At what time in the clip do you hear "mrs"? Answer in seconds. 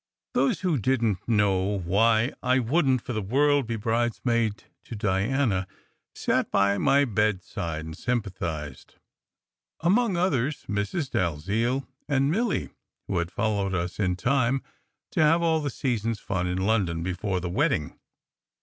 10.67-11.11